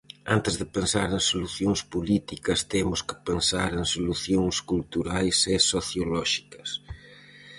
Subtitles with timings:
[0.35, 6.69] Antes de pensar en solucións políticas, temos que pensar en solucións culturais e sociolóxicas.